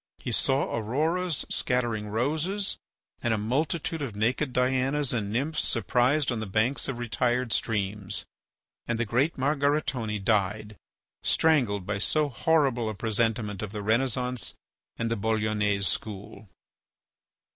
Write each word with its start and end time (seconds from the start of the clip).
He 0.17 0.31
saw 0.31 0.73
Auroras 0.75 1.45
scattering 1.49 2.07
roses, 2.07 2.75
and 3.21 3.35
a 3.35 3.37
multitude 3.37 4.01
of 4.01 4.15
naked 4.15 4.51
Dianas 4.51 5.13
and 5.13 5.31
Nymphs 5.31 5.61
surprised 5.63 6.31
on 6.31 6.39
the 6.39 6.47
banks 6.47 6.87
of 6.87 6.97
retired 6.97 7.53
streams. 7.53 8.25
And 8.87 8.99
the 8.99 9.05
great 9.05 9.35
Margaritone 9.37 10.23
died, 10.23 10.75
strangled 11.21 11.85
by 11.85 11.99
so 11.99 12.29
horrible 12.29 12.89
a 12.89 12.95
presentiment 12.95 13.61
of 13.61 13.73
the 13.73 13.83
Renaissance 13.83 14.55
and 14.97 15.11
the 15.11 15.15
Bolognese 15.15 15.83
School. 15.87 16.49